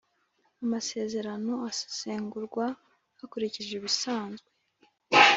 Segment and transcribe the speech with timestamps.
[0.63, 2.65] Amasezerano asesengurwa
[3.19, 4.49] hakurikijwe ibisanzwe